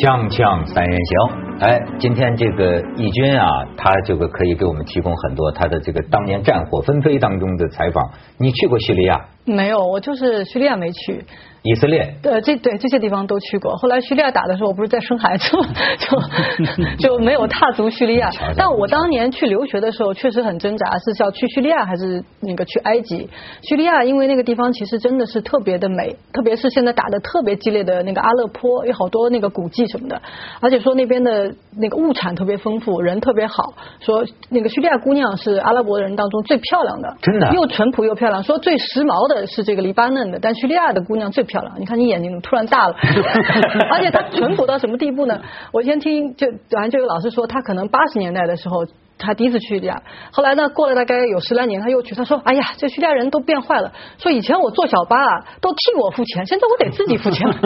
[0.00, 8.10] 锵锵三人行，哎，今天这个义军啊，他这个可以给我们提供很多他的这个当年战火纷飞当中的采访。
[8.38, 9.26] 你去过叙利亚？
[9.44, 11.24] 没有，我就是叙利亚没去。
[11.62, 13.76] 以色列，呃，这对这些地方都去过。
[13.76, 15.68] 后来叙利亚打的时候，我不是在生孩子吗，
[16.98, 18.30] 就就没有踏足叙利亚。
[18.56, 23.28] 但我当年去留学的时候，确实很挣扎，是要去叙利亚还是那个去埃及？
[23.60, 30.22] 叙利亚因为那个地方其实真的是特别的美，特别是现在打的特别激烈的那个阿勒颇，有好多那个古迹什么的，
[30.60, 33.74] 而且说那边的那个物产特别丰富，人特别好。
[34.00, 38.42] 说那个叙利亚姑娘是阿拉伯人当中最漂亮的，真的又淳朴又漂亮。
[38.42, 41.44] 说最时髦的是这个黎巴嫩的，但叙利亚的姑娘最。
[41.50, 42.94] 漂亮，你看你眼睛怎么突然大了？
[43.90, 45.40] 而且她淳朴到什么地步呢？
[45.72, 48.86] 我先听就反正就有老师说，她可能八十年代的时候
[49.18, 57.56] 他第一次去叙利亚，后来呢过了大概有十来年他又去，他说哎呀，这叙利亚人都变坏了，说以前我坐小巴啊都替我付钱，现在我得自己付钱了。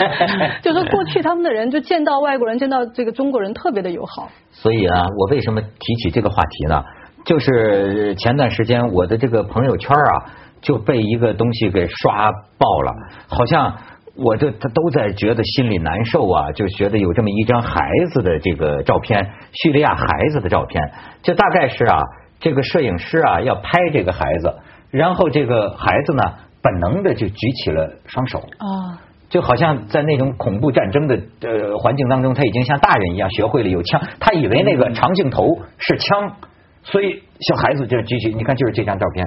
[0.60, 4.28] 就说过去他们的人就见到外国人见到这个中国人特别的友好。
[4.50, 6.84] 所以啊，我为什么提起这个话题呢？
[7.24, 10.41] 就是前段时间我的这个朋友圈啊。
[10.62, 12.92] 就被一个东西给刷爆了，
[13.28, 13.76] 好像
[14.14, 21.98] 我这他都在觉得心里难受啊，就觉得有这么一张孩子的这个照片，叙利亚孩子的照片，就大概是啊，
[22.38, 24.54] 这个摄影师啊要拍这个孩子，
[24.90, 26.22] 然后这个孩子呢
[26.62, 28.38] 本能的就举起了双手。
[28.38, 35.44] 啊，就好像在那种恐怖战争的呃环境当中，他已经像大人一样学会了有枪，他以为那个长镜头
[35.78, 36.36] 是枪，
[36.84, 39.26] 所以小孩子就举起，你看就是这张照片。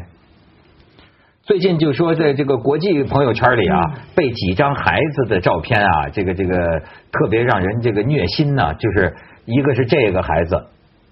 [1.45, 3.79] 最近就说在这个国际朋友圈里啊，
[4.15, 8.73] 被几张孩子的照片啊，这个这个特别让人这个虐心呢。
[8.73, 9.13] 就是
[9.45, 10.65] 一个是这个孩子，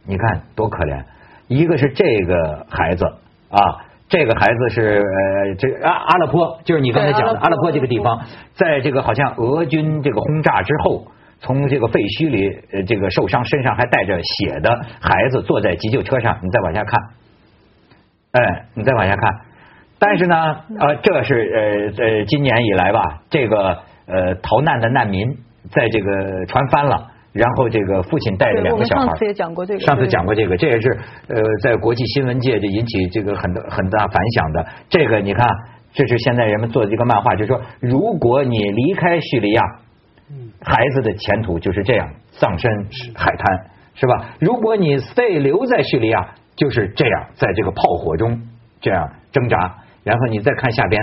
[0.08, 1.04] 你看多可怜；
[1.48, 3.06] 一个是这个孩子
[3.52, 8.22] 啊，这个孩子是呃这阿阿勒颇，就是你刚才讲的阿勒颇这个地方，
[8.56, 11.06] 在这个好像俄军这个轰炸之后，
[11.42, 16.40] 从这个废墟里呃这个受伤，身上还带着血的孩子坐在急救车上。
[16.42, 17.00] 你再往下看，
[18.32, 19.53] 哎，你再往下看。
[20.06, 20.36] 但是呢，
[20.82, 25.26] 呃，这是呃呃，今年以来吧，这个呃逃难的难民
[25.72, 29.06] 在这个船翻了，然后这个父亲带着两个小孩。
[29.06, 29.80] 上次也讲过这个。
[29.80, 30.90] 上次讲过这个，这也是
[31.30, 34.66] 呃在国际新闻界就引起这个很多很大反响的。
[34.90, 35.48] 这个你看，
[35.94, 39.64] 这是现在人们做的一个漫画，就是说，如果你离开叙利亚，
[40.66, 42.70] 孩子的前途就是这样，葬身
[43.16, 44.36] 海滩，是吧？
[44.42, 48.42] 如果你被留在叙利亚，就是这样，在这个炮火中
[48.82, 49.78] 这样挣扎。
[50.04, 51.02] 然后你再看下边，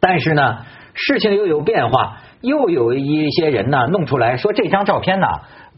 [0.00, 0.58] 但是呢，
[0.94, 5.26] 事情又有变化，又有一些人呢弄出来说这张照片呢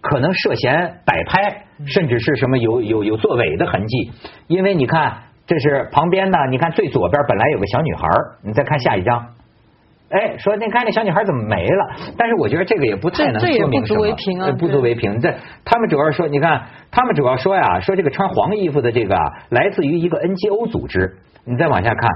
[0.01, 4.13] 可能涉嫌摆拍，甚至是什么有有有作伪的痕迹。
[4.47, 8.09] 因为你看，这是旁边呢，你看最左边本来有个小女孩，
[8.43, 9.29] 你再看下一张，
[10.11, 11.95] 哎，说你看那小女孩怎么没了？
[12.19, 15.21] 但是我觉得这个也不太能说明什么，不足为凭。
[15.21, 15.33] 这
[15.65, 16.63] 他们主要说，你看
[16.93, 19.17] 他们主要说呀，说这个穿黄衣服的这个
[19.49, 21.17] 来自于一个 NGO 组织。
[21.45, 22.11] 你再往下看，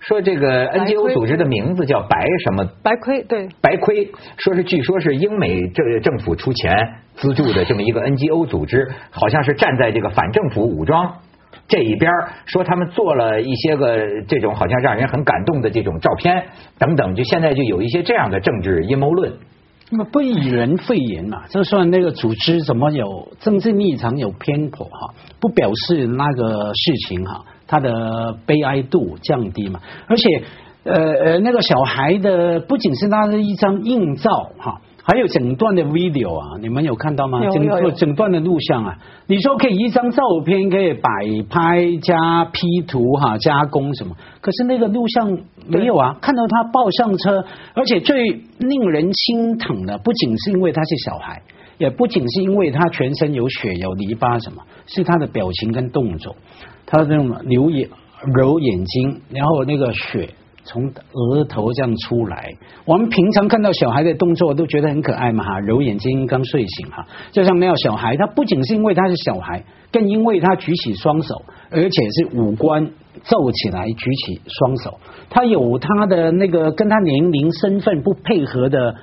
[0.00, 2.64] 说这个 NGO 组织的名字叫白什么？
[2.82, 3.48] 白盔对。
[3.60, 11.14] 白盔，说是据说是英美政政府出钱资助的这么一个 NGO 组织，好像是站在这个反政府武装
[11.68, 12.10] 这一边，
[12.46, 16.46] 说他们做了一些个这种好像让人很感动的这种照片
[16.78, 19.34] 等等，就现在就有一些这样的政治阴谋论。
[19.90, 27.44] 那么不以人废言嘛，就算那个组织怎么有政治立场有偏颇哈，不表示那个事情哈。
[27.66, 29.78] 他的悲哀度降低嘛，
[30.08, 30.42] 而且
[30.82, 37.40] 呃呃，那个小孩的不仅是他的一张硬照哈，还有整段的 video 啊，你们有看到吗？
[37.50, 41.10] 整整段的录像啊，你说可以一张照片可以摆
[41.48, 47.44] 拍加 P 图哈加工什么，可是那个录像没有啊，看到他抱上车，
[47.74, 51.42] 而且最令人心疼的不仅是因为他是小孩，
[51.78, 56.36] 也不仅是因为他全身有血有泥巴什么，是他的表情跟动作。
[56.86, 57.88] 他那种流眼
[58.36, 60.28] 揉眼睛，然后那个血
[60.70, 62.48] 从额头这样出来。
[62.84, 72.88] 我们平常看到小孩的动作都觉得很可爱嘛哈，揉眼睛刚睡醒哈，就像没有小孩，他不仅是因为他是小孩，更因为他举起双手，而且是五官
[73.24, 78.94] 皱起来举起双手，他有他的那个跟他年龄身份不配合的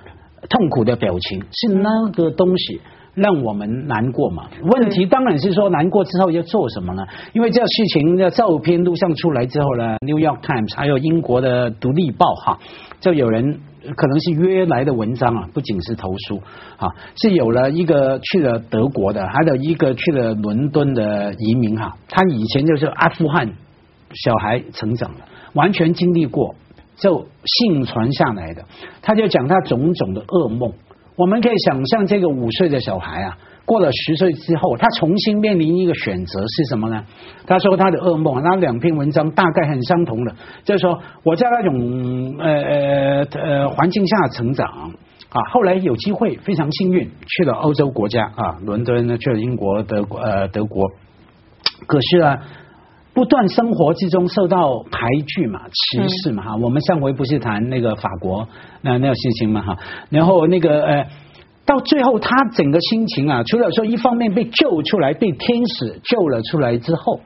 [0.50, 2.80] 痛苦的表情，是那个东西。
[3.18, 4.48] 让我们难过嘛？
[4.62, 7.04] 问题当然是说难过之后要做什么呢？
[7.34, 12.60] 因为这事情的照片录像出来之后呢，《New York Times》还有英国的《独立报》哈，
[13.00, 13.60] 就有人
[13.96, 16.38] 可能是约来的文章啊，不仅是投诉
[16.78, 23.52] 啊，是有了一个去了德国的，还有一个去了伦敦的移民哈，他以前就是阿富汗
[24.14, 25.22] 小孩成长的，
[25.54, 26.54] 完全经历过，
[26.98, 28.64] 就幸存下来的，
[29.02, 30.72] 他就讲他种种的噩梦。
[31.18, 37.04] 我们可以想象，这个五岁的小孩啊，过了十岁之后，他重新面临一个选择是什么呢？
[37.48, 44.68] 他说他的噩梦，那两篇文章大概很相同的，就是说我在那种呃呃呃环境下成长
[45.30, 50.88] 啊，后来有机会非常幸运去了欧洲国家啊，伦敦呢去了英国、德国呃德国，
[51.88, 52.40] 可是啊。
[53.18, 58.48] 不断生活之中受到排拒嘛、歧视嘛哈，我们上回不是谈那个法国
[58.84, 59.76] 那那个事情嘛哈，
[60.12, 61.08] 然后那个呃，
[61.66, 67.20] 到最后他整个心情啊，除了说一方面被救出来，被天使救了出来之后，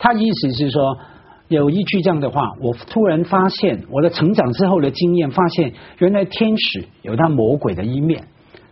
[0.00, 0.98] 他意思是说
[1.46, 8.24] 有一句这样的话，我突然发现我的成长之后的经验，发现原来天使有他魔鬼的一面，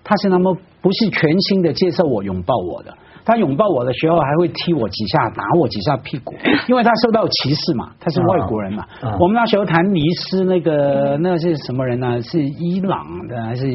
[0.03, 2.93] 他是那么不是全心的接受我、拥抱我的。
[3.25, 6.35] 他拥抱我的时候还会踢我几下，打我几下屁股，
[6.69, 8.85] 因为他受到歧视嘛，他是外国人嘛。
[9.19, 12.21] 我们那时候谈尼斯那个那是什么人呢？
[12.21, 13.67] 是伊朗的还是？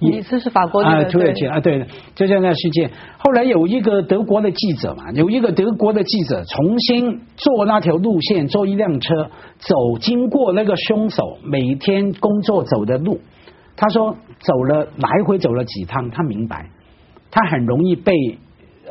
[0.00, 0.88] 尼斯是法国的。
[0.88, 1.86] 啊，土耳其啊，对，
[2.16, 2.90] 就在那事件。
[3.18, 13.20] 后来有一个德国的记者嘛，有一个德国的记者重新坐那条路线，坐一辆车走，经过那个凶手每天工作走的路，
[13.76, 16.66] 他说走了来回走了几趟，他明白，
[17.30, 18.12] 他很容易被。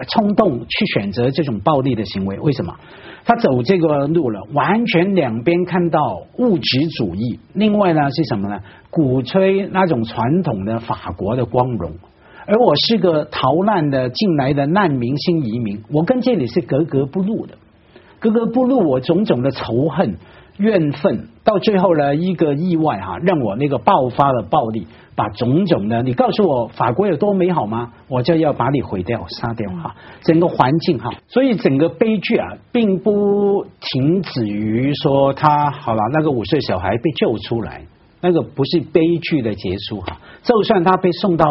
[0.10, 2.76] 冲动去选择这种暴力的行为，为什么？
[3.24, 8.60] 他走这个路了，完全两边看到物质主义，另外呢是什么呢？
[8.90, 11.92] 鼓吹那种传统的法国的光荣，
[12.46, 17.58] 而我是个逃难的进来的难民新移民，我跟这里是格格不入的，
[18.20, 20.16] 格格不入，我种种的仇恨。
[20.58, 27.92] 怨愤到最后呢，一个意外哈，让我那个爆发了暴力，把种种的，你告诉我法国有多美好吗？
[28.10, 37.84] 我就要把你毁掉、杀掉哈，整个环境哈，所以整个悲剧啊，并不停止于说他好了，那个五岁小孩被救出来，
[38.22, 41.46] 那个不是悲剧的结束哈，就算他被送到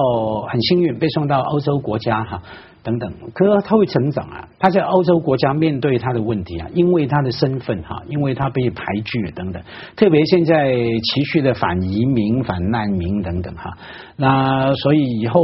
[0.50, 2.42] 很幸运被送到欧洲国家哈。
[2.84, 4.46] 等等，可是他会成长啊！
[4.58, 9.62] 他在欧洲国家面对他的问题啊，因为他的身份哈，因为他被排拒等等，
[9.96, 13.72] 特别现在持续的反移民、反难民等等哈。
[14.16, 15.40] 那所以以后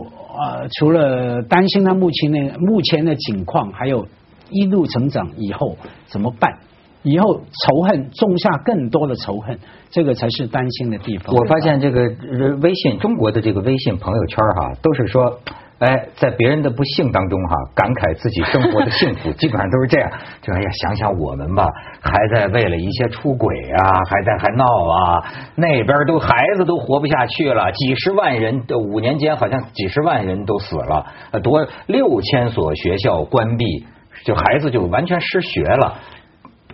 [0.00, 4.08] 呃，除了担心他目前的目前的情况，还有
[4.50, 5.76] 一路成长以后
[6.06, 6.58] 怎么办？
[7.04, 9.56] 以后仇恨种下更多的仇恨，
[9.90, 11.32] 这个才是担心的地方。
[11.32, 12.02] 我发现这个
[12.60, 15.38] 微信中国的这个微信朋友圈哈，都是说。
[15.82, 20.08] 哎，在别人的不幸当中哈，感慨自己生活的幸福， 基本上都是这样。
[20.40, 21.66] 就哎呀，想想我们吧，
[22.00, 25.24] 还在为了一些出轨啊，还在还闹啊，
[25.56, 31.04] 那边都孩子都活不下去了，几十万人的五年间好像几十万人都死了，
[31.42, 33.84] 多六千所学校关闭，
[34.24, 35.98] 就孩子就完全失学了。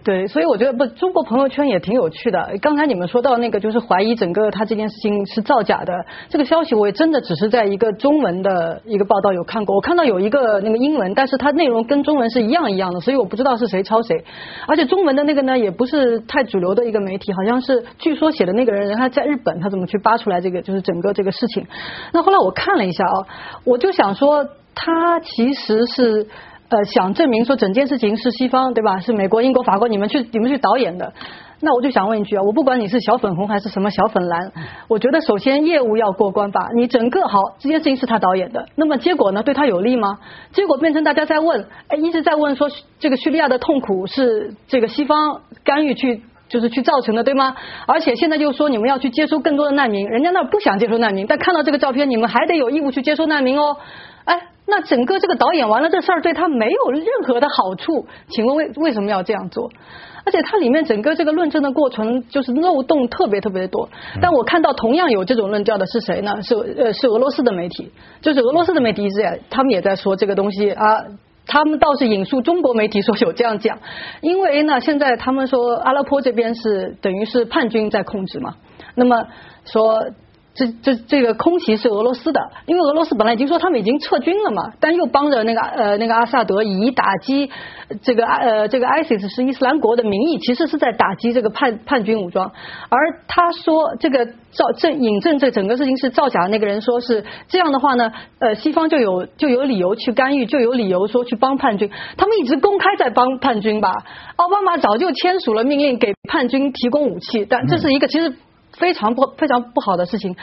[0.05, 2.57] 对，所以我觉得不，中国朋友圈也挺有趣的。
[2.63, 5.93] 刚才你们说到那个，就是怀疑整个他这件事情是造假的
[6.29, 9.75] 这个消息，我也真的只是在一个中文的一个报道有看过。
[9.75, 14.25] 我看到有一个那个英文，但是它内容跟中文是一样一样的，所以我不知道是谁抄谁。
[14.67, 21.67] 而且中文的那个呢，也不是太主流的一个媒体，好像是据说写的那个人，他在日本，他怎么去扒出来这个就是整个这个事情？
[22.13, 23.27] 那后来我看了一下啊，
[23.65, 26.27] 我就想说，他其实是。
[26.69, 29.01] 呃，想证明说整件事情是西方对吧？
[29.01, 31.13] 是美国、英国、法国，你们去你们去导演的。
[31.61, 34.53] 那我就想问一句啊，我不管你是小粉红还是什么小粉蓝，
[34.87, 36.69] 我觉得首先业务要过关吧。
[36.77, 40.19] 你整个好，这件事情是他导演的，那么结果呢，对他有利吗？
[40.53, 42.69] 结果变成大家在问，哎，一直在问说
[43.01, 47.57] 这个叙利亚的痛苦是这个西方干预去就是去造成的，对吗？
[47.87, 53.79] 而且现在又说你们要去接收更多的难民，人家那不想接收难民，但看到这个照片，你们还得有义务去接收难民哦。
[54.69, 59.71] 哎，那整个这个导演完了这事儿对他没有任何的好处，请问为为什么要这样做？
[60.25, 63.89] 而且它里面整个这个论证的过程就是漏洞特别特别多。
[64.21, 66.43] 但我看到同样有这种论调的是谁呢？
[66.43, 70.85] 是呃是俄罗斯的媒体，就是俄罗斯的媒体一直也他们也在说这个东西啊，
[71.47, 73.79] 他们倒是引述中国媒体说有这样讲，
[74.21, 78.57] 因为呢现在他们说阿拉坡这边是等于是叛军在控制嘛，
[78.95, 79.27] 那么
[79.65, 80.05] 说。
[80.59, 87.49] 这这这个空袭是俄罗斯的，因为俄罗斯本来已经说他们已经撤军了嘛，但又帮着那个呃那个阿萨德以打击
[88.03, 92.51] 这个呃这个 ISIS 是伊斯兰国的名义，其实是在打击这个叛叛军武装。
[92.89, 92.99] 而
[93.29, 98.11] 他说这个造这引证这整个事情是造假那个人说是这样的话呢，
[98.41, 101.89] 呃西方就有就有理由去干预，就有理由说去帮叛军。
[102.17, 103.93] 他们一直公开在帮叛军吧？
[104.35, 108.35] 奥巴马早就签署了命令给叛军提供武器，但这是一个其实。
[108.79, 110.37] 非常不非常不好的事情，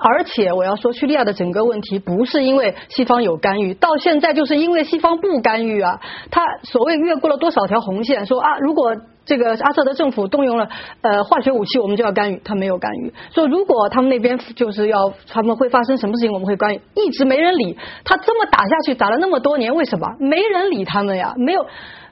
[0.00, 6.00] 而且我要说，叙利亚的整个问题不是因为西方有干预，到现在就是因为西方不干预啊。
[6.30, 8.94] 他所谓越过了多少条红线，说啊，如果。
[9.30, 10.68] 这个阿萨德政府动用了
[11.02, 13.14] 呃化学武器，我们就要干预，他没有干预。
[13.32, 17.78] 说如果他们那边就是要他们会发生什么事情，我们会干预，一直没人理。
[18.04, 21.32] 他这么打下去，打了那么多年，为什么没人理他们呀？
[21.36, 21.64] 没有。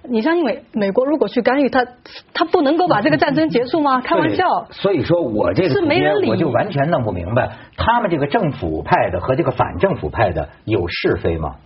[0.04, 1.84] 你相信美美国如果去干预，他
[2.32, 4.00] 他不能够把这个战争结束吗？
[4.00, 4.46] 开玩笑。
[4.70, 11.56] 所以说我这个是没人理，我就完全弄不明白，他们这个政府派的和这个反政府派的有是非吗？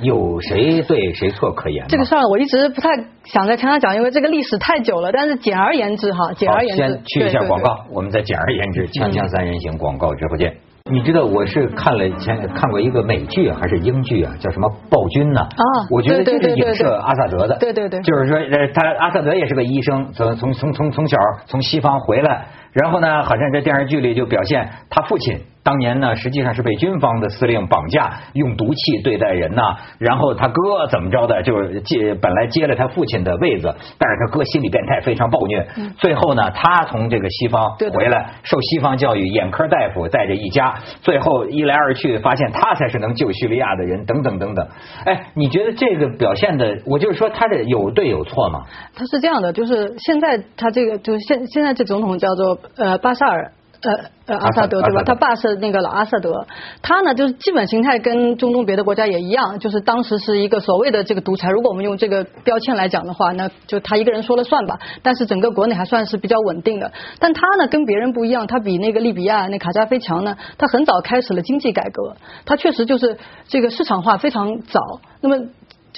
[0.00, 1.86] 有谁对谁错可言？
[1.88, 2.88] 这个事儿我一直不太
[3.24, 5.10] 想在台上讲，因为这个历史太久了。
[5.12, 10.54] 但是简而言之哈，简而言之，先去一下广告，我们再简而言之，锵锵三人行广告直播间。
[10.90, 14.32] 你知道我是看了前看过一个美剧还是英剧啊？
[14.40, 15.40] 叫什么暴君呢？
[15.42, 17.58] 啊，我觉得就是影射阿萨德的。
[17.58, 25.40] 对对对，就是说呃，他阿萨德也是个医生，从从从从从小从西方回来，然后呢，好像在电视剧里就表现他父亲。
[25.68, 29.76] 当年呢，实际上是被军方的司令绑架，用毒气对待人呐。
[29.98, 35.68] 然后他哥怎么着的，就是接本来接了他父亲的位子，但是他哥心理变态，非常暴虐。
[35.98, 44.66] 最后呢，他从这个西方回来，受西方教育，眼科大夫带着一家，最后一来二去，发现他才是能救叙利亚的人，等等等等。
[45.04, 48.64] 哎，你觉得这个表现的，我就是说他这有对有错吗？
[48.96, 53.52] 他是这样的，就是现在他这个就是现现在这总统叫做呃巴沙尔。
[53.80, 53.92] 呃
[54.26, 55.02] 呃，阿萨德对吧？
[55.06, 56.46] 他爸是那个老阿萨德，
[56.82, 61.48] 他呢就是基本形态跟中东别的国家也一样，就是当时是一个所谓的这个独裁。
[61.50, 64.78] 如果我们用这个标签来讲的话，那就他一个人说了算吧。
[65.02, 66.92] 但是整个国内还算是比较稳定的。
[67.20, 73.16] 但他呢跟别人不一样，他比那个利比亚那卡扎菲强呢，他很早开始了经济改革，他确实就是
[73.46, 74.80] 这个市场化非常早。
[75.20, 75.46] 那么。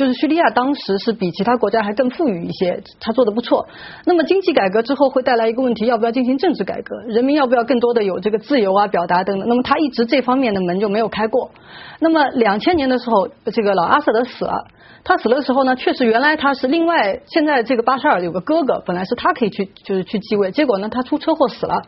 [0.00, 3.68] 就是叙利亚当时是比其他国家还更富裕一些，他做的不错。
[4.06, 6.96] 那么经济改革之后会带来一个问题，要不要进行政治改革？
[7.06, 9.46] 人民要不要更多的有这个自由啊、表达等等？
[9.46, 11.50] 那么他一直这方面的门就没有开过。
[11.98, 14.64] 那么两千年的时候，这个老阿萨德死了。
[15.02, 21.82] 他死的时候呢，确实原来他是另外，现在这个巴沙尔有个哥哥，本来是他可以去就是去继位，结果呢他出车祸死了。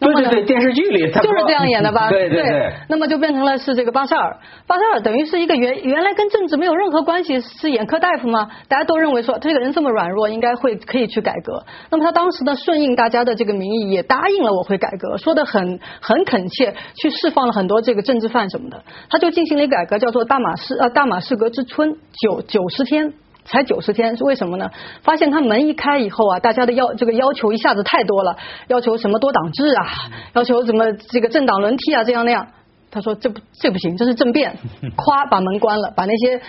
[0.00, 2.08] 对对对，电视剧里他就是这样演的吧？
[2.10, 2.72] 对对对。
[2.88, 8.48] 那么就变成了是这个巴沙尔，巴沙尔等于是一个原原来跟政治没有任何关系，是眼科大夫吗？
[8.68, 11.64] 大家都认为说这个人这么软弱，应该会可以去改革。
[11.90, 18.82] 那么他当时呢顺应大家的这个民意，也答应了我会改革，说的很很恳切，去释放了很多这个政治犯什么的。
[19.08, 22.42] 他就进行了一个改革，叫做大马士呃大马士革之春九。
[22.42, 24.70] 九十天才九十天是为什么呢？
[25.02, 28.36] 发现他门一开以后啊，大家的要这个要求一下子太多了，
[28.68, 29.86] 要求什么多党制啊，
[30.34, 32.46] 要求什么这个政党轮替啊，这样那样。
[32.90, 34.56] 他说这不这不行，这是政变，
[34.96, 36.40] 咵把门关了，把那些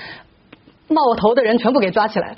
[0.88, 2.36] 冒头的人全部给抓起来。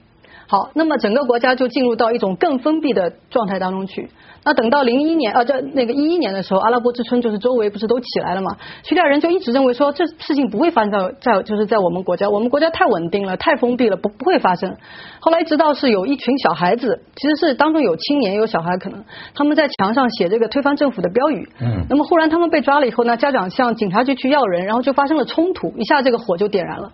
[0.50, 4.10] 好，那么整个国家就进入到一种更封闭的状态当中去。
[4.46, 8.56] 那等到零一年啊，这那个一一年的时候，阿拉伯之春就是周围不是都起来了嘛？
[8.82, 14.74] 叙利亚人就一直认为说这事情不会发生在在就是在我们国家，我们国家太稳定了，太封闭了，不不会发生。
[15.20, 19.04] 后来直到是有一群小孩子，其实是当中有青年有小孩，可能
[19.36, 21.50] 他们在墙上写这个推翻政府的标语。
[21.60, 21.86] 嗯。
[21.90, 26.90] 那么忽然他们被抓了以后呢，家长向警察局去要人，然后就发生了冲突，一下这个火就点燃了。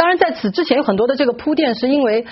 [0.00, 2.24] 当然在此之前有很多的这个铺垫，是因为。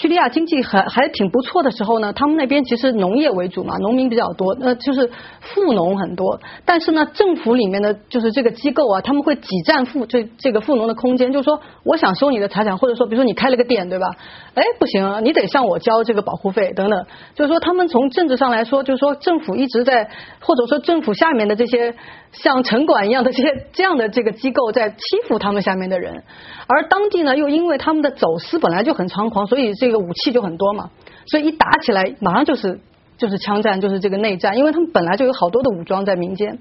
[0.00, 5.08] 叙利亚经济还还挺不错的时候呢，他们那边其实农业为主嘛，农民比较多，那就是
[5.38, 6.40] 富农很多。
[6.64, 14.08] 但是呢，政府里面的就是这个机构啊，他们会挤占富这这个富农的空间，就是说我想收你的财产，或者说比如说你开了个店，对吧？
[14.54, 17.06] 哎，不行啊，你得向我交这个保护费等等。
[17.36, 21.94] 就是说，他们从政治上来说，就是说政府一直在，或者说政府下面的这些
[22.32, 24.96] 像城管一样的这些这样的这个机构在欺
[25.28, 26.24] 负他们下面的人，
[26.66, 29.66] 而当地呢又因为他们的走私本来就很猖狂，所以。
[29.78, 30.90] 这个武器就很多嘛，
[31.26, 32.80] 所以一打起来，马上就是
[33.18, 36.58] 就是枪战，就是这个内战，因为他们本来就有好多的武装在民间。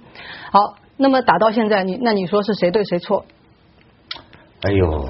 [0.51, 3.23] 好，那么打到现在，你那你说是谁对谁错？
[4.63, 5.09] 哎呦，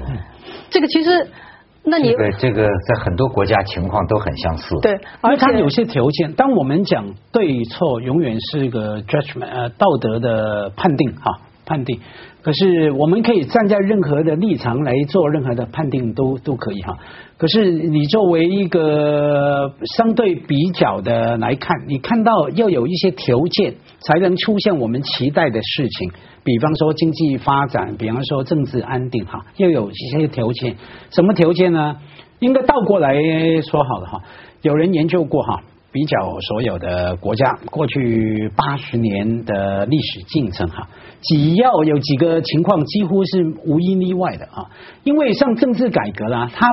[0.70, 1.28] 这个其实，
[1.82, 4.76] 那你这个这个在很多国家情况都很相似。
[4.82, 12.00] 对，而且有些条件，当我们讲对错，永远是一个 judgment，呃，道德的判定哈，判定。
[12.42, 16.96] 可是我们可以站在任何的立场来做任何的判定，都都可以哈。
[17.36, 26.12] 可是你作为一个相对比较的来看，你看到要有一些条件才能出现我们期待的事情，
[26.44, 30.76] 比方说经济发展，比方说政治安定哈，要有一些条件。
[31.10, 31.96] 什么条件呢？
[32.38, 33.12] 应该倒过来
[33.62, 34.22] 说好了哈。
[34.62, 35.62] 有人研究过哈。
[35.96, 40.86] 比较所有的国家过去八十年的历史进程哈，
[41.22, 44.68] 只要有几个情况几乎是无一例外的啊，
[45.04, 46.68] 因为像政治改革啦，它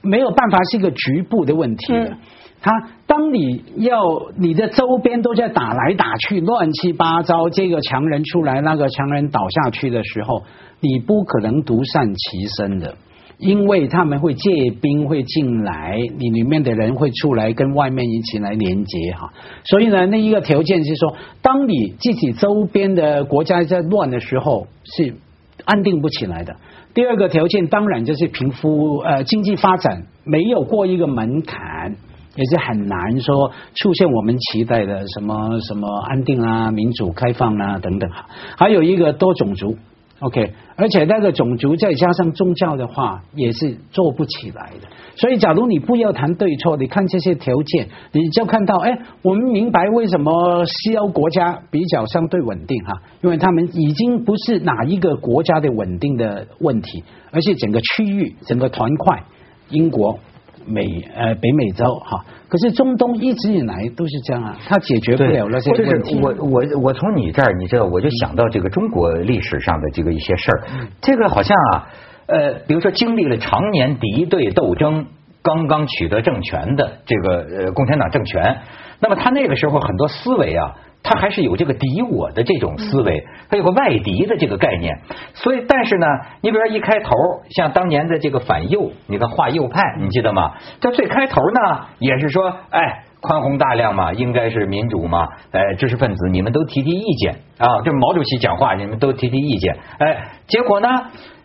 [0.00, 2.16] 没有办法是一个局部的问题的，
[2.60, 2.70] 它
[3.08, 3.98] 当你要
[4.38, 10.44] 你的周边都在打来打去乱七八糟，这个强人出来，那个强人倒下去的时候，
[10.78, 12.94] 你不可能独善其身的。
[13.42, 19.32] 因为他们会借兵会进来，你里面的人会出来跟外面一起来连接哈。
[19.64, 25.16] 所以呢，那一个条件是说，当你自己周边的国家在乱的时候，是
[25.64, 26.54] 安定不起来的。
[26.94, 31.96] 第二个条件当然就是贫富呃经济发展没有过一个门槛，
[32.36, 38.26] 也是很难说出现我们期待的什么什么安定啊、民主、开放啊等等哈。
[38.56, 39.76] 还有一个多种族。
[40.22, 44.86] OK，而且那个种族再加上宗教的话，也是做不起来的。
[45.16, 57.02] 所以，假如你不要谈对错，你看这些条件，你就看到，哎，我们明白为什么西欧国家比较相对稳定哈，因为他们已经不是哪一个国家的稳定的问题，
[57.32, 59.24] 而是整个区域、整个团块，
[59.70, 60.20] 英国。
[60.66, 66.18] 美呃北美洲哈，可是中东一直以来都是这样啊，它解决不了那些问题。
[66.22, 70.62] 我我我从你这儿，你知道，我就想到这个中国历史上的这个一些事儿，
[71.00, 71.88] 这个好像啊，
[72.26, 75.06] 呃，比如说经历了常年敌对斗争，
[75.42, 78.58] 刚刚取得政权的这个呃共产党政权，
[79.00, 80.76] 那么他那个时候很多思维啊。
[81.02, 85.00] 他还是有这个敌我的这种思维，他有个外敌的这个概念，
[85.34, 86.06] 所以但是呢，
[86.40, 87.10] 你比如说一开头
[87.50, 90.52] 像当年的这个反右，你看画右派，你记得吗？
[90.80, 97.34] 这最开头呢也是说，哎，宽宏大量嘛，应该是民主嘛，哎，知识分子你们都提提意见。
[97.58, 100.88] 啊，这毛主席讲话你们都提提意见，哎，结果呢，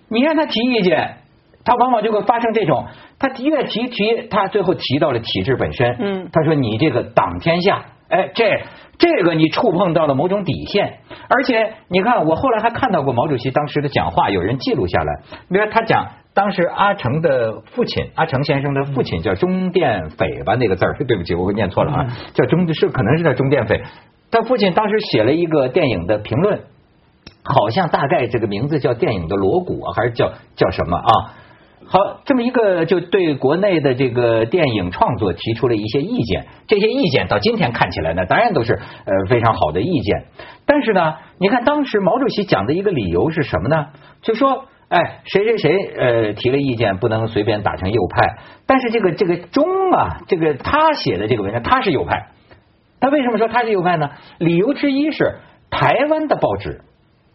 [0.10, 1.18] 你让他提意见，
[1.66, 2.86] 他往往就会发生这种，
[3.20, 8.62] 他越提提，他最后提到了体制本身，嗯，他说你这个党天下，哎，这。
[9.00, 15.22] 这个你触碰到了某种底线，而且你看，我后来还看到过毛主席当时的讲话，有人记录下来。
[15.50, 23.84] 比如他讲，当时阿成的父亲，阿成先生的父亲叫钟殿斐吧，那个字儿，对不起，我念错了啊，叫钟是可能是叫钟殿斐。
[24.32, 26.62] 他父亲当时写了一个电影的评论，
[27.44, 31.12] 好像大概这个名字叫电影的锣鼓，还是叫叫什么啊？
[31.90, 40.26] 好，这么一个就对国内的这个电影创作提出了一些意见，这些意见到今天看起来呢，当然都是呃非常好的意见。
[40.66, 43.88] 但是呢，你看当时毛主席讲的一个理由是什么呢？
[44.22, 48.44] 就说，哎，谁谁谁呃提了意见，不能随便打成右派。
[48.66, 52.28] 但是这个这个钟啊，这个他写的这个文章，他是右派。
[53.00, 54.10] 他为什么说他是右派呢？
[54.40, 55.38] 理由之一是
[55.70, 56.82] 台湾的报纸。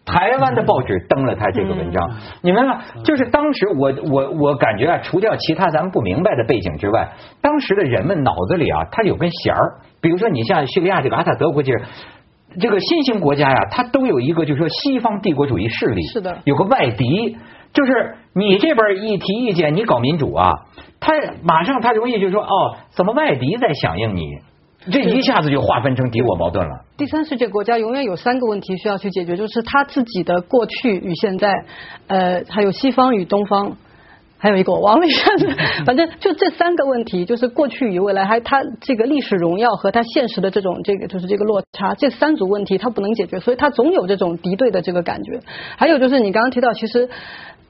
[0.04, 2.10] 台湾的报纸登了他这个文章，
[2.42, 7.08] 你们看，就是当时我我我感觉啊，除掉其他咱们不明白的背景之外，
[7.40, 9.80] 当时的人们脑子里啊，他有根弦儿。
[10.00, 11.72] 比如说，你像叙利亚这个阿萨德国际，
[12.58, 17.36] 这个新兴国家呀，它都有一个就是说西方帝国主义势力，是的，有个外敌，
[17.72, 20.52] 就是你这边一提意见，你搞民主啊，
[20.98, 21.12] 他
[21.44, 24.40] 马上他容易就说哦，怎么外敌在响应你？
[24.90, 26.84] 这一下子就划分成敌我矛盾了。
[26.96, 31.52] 第三世界国家永远有三个问题需要去解决，就是他自己的过去与现在，
[32.08, 33.76] 呃，还有西方与东方，
[34.38, 35.48] 还有一个我忘了一下子，
[35.86, 45.40] 反正就这三个问题，就是过去与未来，还他这个历史荣耀和他现实的这种这个就是这个落差，这三组问题他不能解决，所以他总有这种敌对的这个感觉。
[45.76, 47.08] 还有就是你刚刚提到，其实。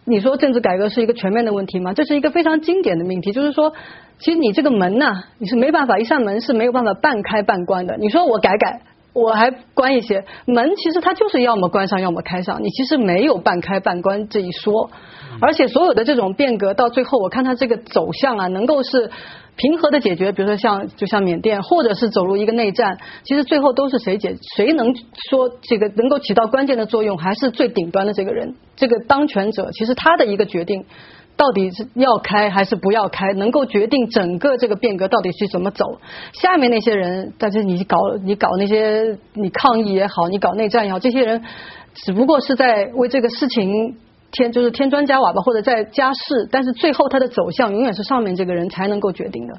[0.04, 1.92] 你说政治改革是一个全面的问题吗？
[1.92, 3.72] 这是一个非常经典的命题，就是说，
[4.18, 5.06] 其实你这个门呢，
[5.38, 7.96] 你是没办法，一扇门是没有办法半开半关的。
[7.98, 8.80] 你说我改改，
[9.12, 14.90] 我还关一些门，其实它就是要么关上，要么开上，你其实没有半开半关这一说。
[15.40, 19.10] 而且所有的这种变革到最后，我看它这个走向啊，能够是。
[19.54, 24.94] 平和的解决，比如说像就像缅甸，或者是走入一个内战，其实最后都是谁解谁能
[25.30, 30.84] 说这个能够起到关键的作用，还是最顶端的这个人，这个当权者，其实他的一个决定
[31.36, 35.84] 到底是要开还是不要开，能够决定整个这个变革到底是怎么走。
[36.32, 41.42] 下面那些人，但是你搞你搞那些你抗议也好，你搞内战也好，这些人
[41.94, 43.96] 只不过是在为这个事情。
[44.32, 49.54] 添就是添砖加瓦吧，或者再加势，但是最后它的走向永远是上面这个人才能够决定的。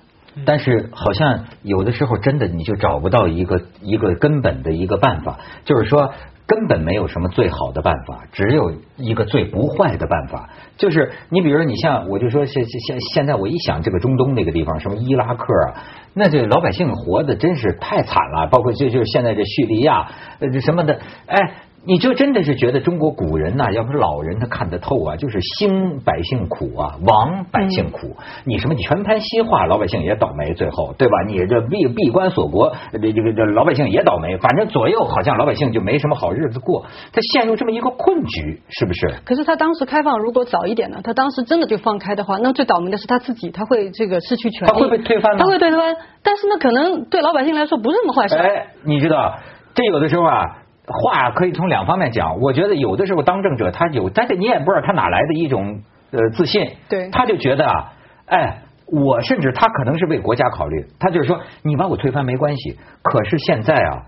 [0.46, 6.12] 但是好像有的时候真的你就找不到一个一个根本的一个办法，就是说
[6.48, 10.50] 根本没有什么最好的办法，只有一个最不坏的办法。
[10.76, 20.10] 就是你比如说你像我就说现现现在我一想这个中东那个地方什么伊拉克啊，那这老百姓活的真是太惨了，包括就就现在这叙利亚
[20.40, 21.38] 呃什么的，哎。
[21.86, 28.16] 你就真的是觉得中国古人呐，要不是老人他看得透啊，就是兴百姓苦啊，亡百姓苦。
[28.46, 31.24] 你什么你全盘西化，老百姓也倒霉，最后对吧？
[31.28, 34.38] 你这闭闭关锁国，这这个这老百姓也倒霉。
[34.38, 39.16] 反正左右好像老百姓就没什么好日子过，他陷入这么一个困局，是不是？
[39.26, 41.00] 可是他当时开放如果早一点呢？
[41.04, 45.40] 他当时真的就放开的话，那最倒霉的是他自己，他会这个失去权利，他会被推翻吗？
[45.40, 48.36] 他会推翻，但是呢，可能对老百姓来说不是那么坏事。
[48.38, 49.36] 哎，你知道，
[49.76, 50.60] 这有的时候啊。
[50.88, 57.94] 话可以从两方面讲，我觉得有的时候当政者他有，但是你也不知道他哪来的一种呃自信，对他就觉得啊，
[58.26, 64.04] 哎，我甚至他可能是为国家考虑，他就是说你把我推翻没关系，可是现在啊。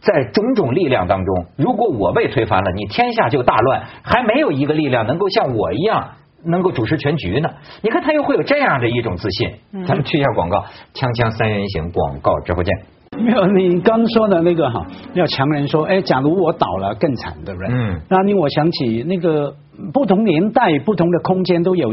[0.00, 6.10] 在种种力量当中，如果我被推翻了，你天下就大乱，还没有一个力量能够像我一样
[6.44, 7.48] 能够主持全局呢。
[7.82, 9.54] 你看他又会有这样的一种自信。
[9.88, 12.72] 咱们去一下广告，锵锵三人行广告之后见。
[13.18, 17.68] 没有，你刚说的那个哈，要强人说，哎，假如我倒了更惨，对不对？
[17.70, 19.54] 嗯那令我想起那个
[19.92, 21.92] 不同年代、不同的空间都有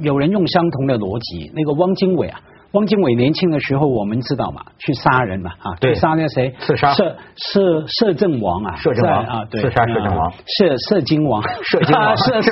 [0.00, 1.50] 有人用相同的逻辑。
[1.54, 2.40] 那个汪精卫啊，
[2.72, 5.94] 汪精卫年轻的时候，我们知道嘛，去杀人嘛，啊，对。
[5.94, 6.92] 去杀那个谁，刺杀。
[6.92, 9.24] 摄摄摄政王啊，摄政王。
[9.24, 10.26] 啊，对，刺杀摄政王。
[10.26, 12.04] 啊摄摄津王，摄津王。
[12.04, 12.50] 啊摄摄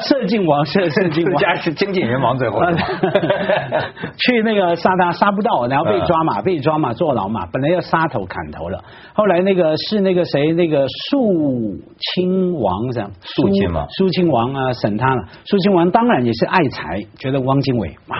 [0.00, 2.58] 摄津王，摄摄津王，家是精尽人亡，最后。
[2.58, 2.72] 啊
[4.16, 8.82] 去那个杀他杀不到，然后被抓嗯嘛，被抓嘛，坐牢嘛，本来要杀头砍头了，
[9.14, 11.76] 后来那个是那个谁，那个肃
[12.14, 18.16] 亲王这样，肃亲王肃亲王啊审他了，肃亲王当然也是爱才，觉得汪精卫啊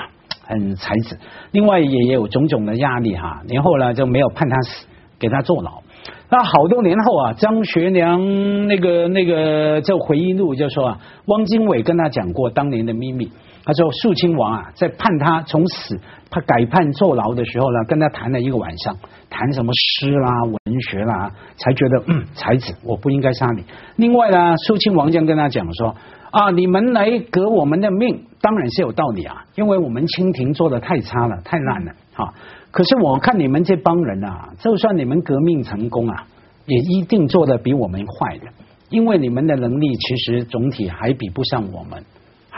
[0.48, 1.18] 很才子，
[1.52, 4.86] 另外也有种种的压力哈，然后呢就没有判他死，
[5.18, 5.82] 给他坐牢。
[6.30, 13.30] 那好多年后啊，张学良那个那个就回忆录就说啊，汪精卫跟他讲过当年的秘密。
[13.64, 18.96] 他说肃亲王啊，在判他从死他改判坐牢的时候呢，跟他谈了一个晚上，
[19.28, 23.64] 谈什么诗啦、文学啦，才觉得嗯才子，我不应该杀你。
[23.96, 25.94] 另外呢，肃亲王将跟他讲说
[26.30, 32.34] 啊，你们来革我们的命，当然是有道理啊，因为我们清廷做的太差了，太烂了哈。
[32.70, 36.26] 可是我看你们这帮人啊，就算你们革命成功啊，
[36.66, 38.46] 也一定做的比我们坏的，
[38.90, 42.04] 因为你们的能力其实总体还比不上我们，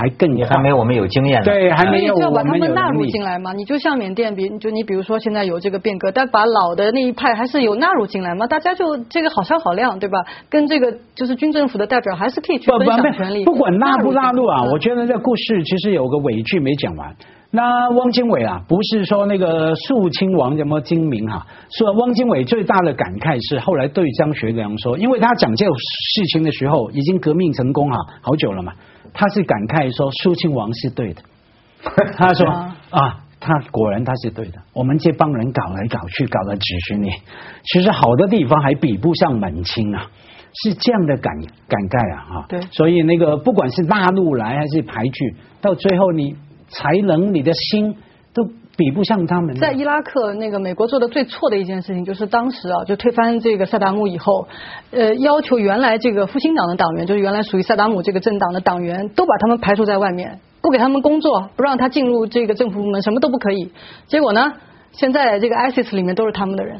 [0.00, 1.44] 还更你还没我们有经验呢。
[1.44, 3.04] 对，还所以没有我就要把他们纳入。
[3.04, 3.52] 进来嘛。
[3.52, 10.18] 你就像缅甸，比就你比如说现在有这个变革，但把老的那一派还是有纳入进来嘛，大家就这个好商好量，对吧？
[10.48, 13.44] 跟这个就是军政府的代表还是可以去分享权利。
[13.44, 17.14] 不，管纳不纳入啊，我觉得这故事其实有个尾句没讲完。
[17.52, 21.44] 那汪精卫啊，不是说那个肃亲王什么精明哈、
[21.76, 28.72] 说汪精卫最大的感慨是后来对张学良说，因为他讲这个事情的时候已经革命成功哈、好久了嘛，
[29.12, 31.22] 他是感慨说肃亲王是对的，
[32.16, 34.58] 他说啊啊，他果然他是对的。
[34.72, 37.14] 我们这帮人搞来搞去，搞了几十年，
[37.64, 40.10] 其实好的地方还比不上满清啊，
[40.62, 41.34] 是这样的感
[41.68, 42.46] 感慨啊哈。
[42.48, 46.34] 对所以那个不管是大陆来还是排拒，到最后你
[46.68, 48.00] 才能你的心都
[48.80, 49.54] 比不上他们。
[49.56, 54.48] 在伊拉克，那个美国做的最错的一件事情，就是当时啊，就推翻这个萨达姆以后，
[54.90, 63.70] 呃，要求原来这个复兴党的党员，就是原来属于萨达姆这个政党的党员，都把他们排除在外面，不给他们工作，不让他进入这个政府部门，什么都不可以。
[64.06, 64.54] 结果呢，
[64.92, 66.78] 现在这个 ISIS 里面都是他们的人，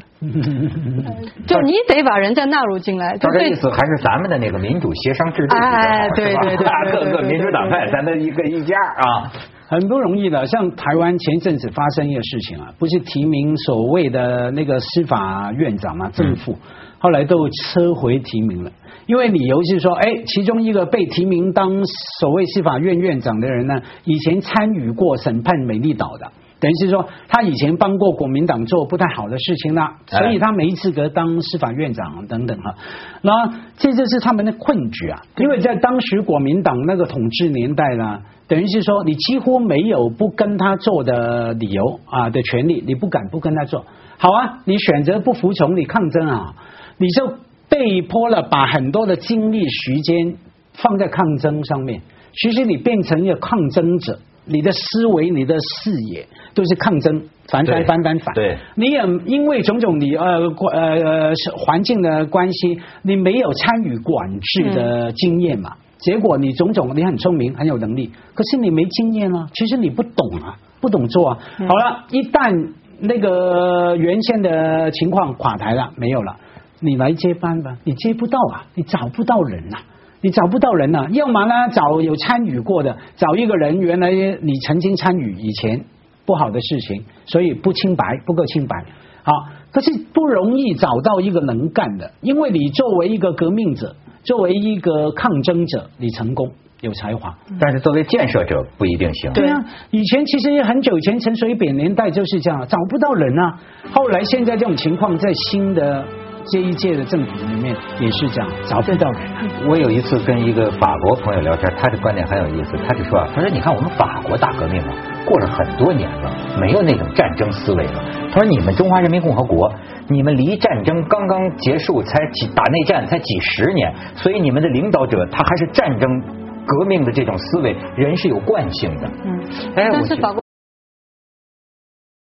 [1.45, 9.31] 就你得把人再纳入进来，就这意思还是咱们的那个民主协商制度哎对吧对对各个民主党派，咱的一个一家啊。
[9.71, 16.57] 很不容易的，像台湾前一阵子发生一个事情啊，不是提名所谓的那个司法院长嘛，正副，
[16.99, 18.71] 后来都撤回提名了，
[19.05, 21.71] 因为理由是说，哎，其中一个被提名当
[22.19, 26.29] 所谓司法院院长的人呢，以前参与过审判美丽岛的。
[26.59, 32.75] 等于是说，他以前帮过国民党做不太好的事情啦，哎所以他没资格当司法院长等等哈。
[33.23, 38.19] 那这就是他们的困局啊，因为在当时国民党那个统治年代呢，
[38.51, 43.85] 等于是说你几乎没有不跟他做的理由啊的权利，你不敢不跟他做。
[44.17, 46.53] 好啊，你选择不服从，你抗争啊，
[46.97, 47.33] 你就
[47.69, 50.35] 被迫了把很多的精力时间
[50.73, 52.01] 放在抗争上面。
[52.33, 58.35] 其实你变成一个抗争者，你的思维、你的视野都是抗争，反对反反反反。
[58.35, 65.71] 对你也因为种种你呃关呃环境的关系，你没有参与管制的经验嘛。
[66.01, 71.37] 结果你种种你很聪明很有能力，可是你没经验啊，其实你不懂啊，不懂做啊。
[71.57, 76.35] 好了，一旦那个原先的情况垮台了，没有了，
[76.79, 79.77] 你来接班吧，你接不到啊，你找不到人呐、
[80.21, 85.85] 你找不到人呐、要么呢找有参与过的，找一个人原来你曾经参与以前
[86.25, 88.85] 不好的事情，所以不清白，不够清白。
[89.23, 89.31] 好，
[89.71, 97.35] 可是不容易找到一个能干的，因为你作为一个革命者，作为一个抗争者，你成功有才华。
[97.59, 99.31] 但是作为建设者不一定行。
[99.33, 103.59] 对啊，以前其实很久以前陈水扁年代就是这样，找不到人啊。
[103.91, 106.05] 后来现在这种情况在新的
[106.51, 109.21] 这一届的政府里面也是这样，找不到人。
[109.67, 112.71] 我有一次跟一个法国朋友聊天，他的观点很有意思。
[112.87, 114.93] 他就说啊，他说你看我们法国大革命啊，
[115.25, 118.03] 过了很多年了，没有那种战争思维了。
[118.31, 119.71] 他说你们中华人民共和国，
[120.07, 126.21] 你们离战争刚刚结束才几打内战才几十年，所以你们的领导者他还是战争
[126.65, 129.09] 革命的这种思维，人是有惯性的。
[129.25, 129.39] 嗯，
[129.75, 130.40] 哎但是法国。